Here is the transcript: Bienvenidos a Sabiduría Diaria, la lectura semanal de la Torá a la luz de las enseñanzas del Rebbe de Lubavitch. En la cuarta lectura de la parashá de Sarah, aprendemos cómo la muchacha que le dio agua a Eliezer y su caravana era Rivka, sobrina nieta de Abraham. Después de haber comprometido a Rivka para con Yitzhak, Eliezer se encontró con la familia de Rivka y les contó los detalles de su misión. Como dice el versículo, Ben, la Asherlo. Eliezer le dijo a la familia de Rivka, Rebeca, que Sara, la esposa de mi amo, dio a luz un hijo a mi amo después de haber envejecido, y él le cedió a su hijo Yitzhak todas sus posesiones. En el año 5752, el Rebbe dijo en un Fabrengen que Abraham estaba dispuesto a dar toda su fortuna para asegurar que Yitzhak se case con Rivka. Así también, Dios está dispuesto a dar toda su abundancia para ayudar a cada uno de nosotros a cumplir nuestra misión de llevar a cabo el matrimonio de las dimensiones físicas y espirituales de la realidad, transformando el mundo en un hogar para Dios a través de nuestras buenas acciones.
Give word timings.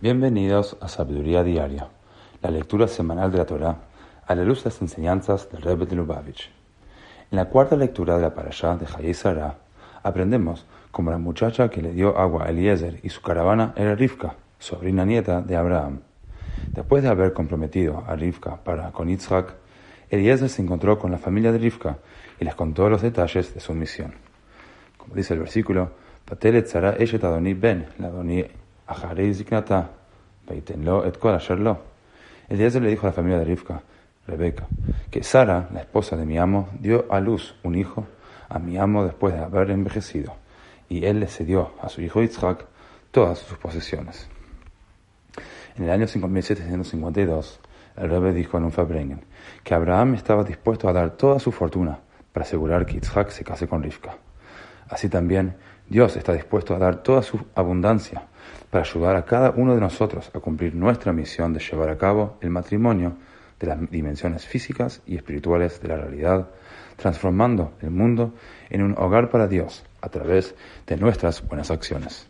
Bienvenidos 0.00 0.76
a 0.80 0.86
Sabiduría 0.86 1.42
Diaria, 1.42 1.88
la 2.40 2.52
lectura 2.52 2.86
semanal 2.86 3.32
de 3.32 3.38
la 3.38 3.46
Torá 3.46 3.78
a 4.28 4.34
la 4.36 4.44
luz 4.44 4.62
de 4.62 4.70
las 4.70 4.80
enseñanzas 4.80 5.50
del 5.50 5.60
Rebbe 5.60 5.86
de 5.86 5.96
Lubavitch. 5.96 6.52
En 7.32 7.36
la 7.36 7.46
cuarta 7.46 7.74
lectura 7.74 8.14
de 8.14 8.22
la 8.22 8.32
parashá 8.32 8.76
de 8.76 9.12
Sarah, 9.12 9.58
aprendemos 10.04 10.66
cómo 10.92 11.10
la 11.10 11.18
muchacha 11.18 11.68
que 11.68 11.82
le 11.82 11.90
dio 11.90 12.16
agua 12.16 12.44
a 12.44 12.50
Eliezer 12.50 13.00
y 13.02 13.08
su 13.08 13.22
caravana 13.22 13.72
era 13.74 13.96
Rivka, 13.96 14.36
sobrina 14.60 15.04
nieta 15.04 15.40
de 15.40 15.56
Abraham. 15.56 16.02
Después 16.68 17.02
de 17.02 17.08
haber 17.08 17.32
comprometido 17.32 18.04
a 18.06 18.14
Rivka 18.14 18.62
para 18.62 18.92
con 18.92 19.08
Yitzhak, 19.08 19.52
Eliezer 20.10 20.48
se 20.48 20.62
encontró 20.62 20.96
con 21.00 21.10
la 21.10 21.18
familia 21.18 21.50
de 21.50 21.58
Rivka 21.58 21.98
y 22.38 22.44
les 22.44 22.54
contó 22.54 22.88
los 22.88 23.02
detalles 23.02 23.52
de 23.52 23.58
su 23.58 23.74
misión. 23.74 24.14
Como 24.96 25.16
dice 25.16 25.34
el 25.34 25.40
versículo, 25.40 25.90
Ben, 26.30 27.86
la 27.98 28.10
Asherlo. 31.36 31.78
Eliezer 32.48 32.82
le 32.82 32.88
dijo 32.88 33.06
a 33.06 33.10
la 33.10 33.12
familia 33.12 33.38
de 33.38 33.44
Rivka, 33.44 33.82
Rebeca, 34.26 34.66
que 35.10 35.22
Sara, 35.22 35.68
la 35.72 35.80
esposa 35.80 36.16
de 36.16 36.24
mi 36.24 36.38
amo, 36.38 36.70
dio 36.80 37.04
a 37.10 37.20
luz 37.20 37.54
un 37.62 37.74
hijo 37.74 38.06
a 38.48 38.58
mi 38.58 38.78
amo 38.78 39.04
después 39.04 39.34
de 39.34 39.40
haber 39.40 39.70
envejecido, 39.70 40.34
y 40.88 41.04
él 41.04 41.20
le 41.20 41.26
cedió 41.26 41.72
a 41.82 41.90
su 41.90 42.00
hijo 42.00 42.22
Yitzhak 42.22 42.64
todas 43.10 43.38
sus 43.38 43.58
posesiones. 43.58 44.28
En 45.76 45.84
el 45.84 45.90
año 45.90 46.06
5752, 46.06 47.60
el 47.96 48.10
Rebbe 48.10 48.32
dijo 48.32 48.56
en 48.56 48.64
un 48.64 48.72
Fabrengen 48.72 49.20
que 49.62 49.74
Abraham 49.74 50.14
estaba 50.14 50.44
dispuesto 50.44 50.88
a 50.88 50.92
dar 50.92 51.10
toda 51.10 51.38
su 51.38 51.52
fortuna 51.52 51.98
para 52.32 52.46
asegurar 52.46 52.86
que 52.86 52.94
Yitzhak 52.94 53.30
se 53.30 53.44
case 53.44 53.68
con 53.68 53.82
Rivka. 53.82 54.16
Así 54.88 55.08
también, 55.08 55.56
Dios 55.88 56.16
está 56.16 56.32
dispuesto 56.32 56.74
a 56.74 56.78
dar 56.78 57.02
toda 57.02 57.22
su 57.22 57.40
abundancia 57.54 58.26
para 58.70 58.84
ayudar 58.84 59.16
a 59.16 59.24
cada 59.24 59.50
uno 59.50 59.74
de 59.74 59.80
nosotros 59.80 60.30
a 60.34 60.40
cumplir 60.40 60.74
nuestra 60.74 61.12
misión 61.12 61.52
de 61.52 61.60
llevar 61.60 61.90
a 61.90 61.98
cabo 61.98 62.36
el 62.40 62.50
matrimonio 62.50 63.16
de 63.58 63.66
las 63.66 63.90
dimensiones 63.90 64.46
físicas 64.46 65.02
y 65.06 65.16
espirituales 65.16 65.80
de 65.80 65.88
la 65.88 65.96
realidad, 65.96 66.48
transformando 66.96 67.72
el 67.80 67.90
mundo 67.90 68.34
en 68.70 68.82
un 68.82 68.94
hogar 68.98 69.30
para 69.30 69.48
Dios 69.48 69.84
a 70.00 70.08
través 70.08 70.54
de 70.86 70.96
nuestras 70.96 71.46
buenas 71.46 71.70
acciones. 71.70 72.28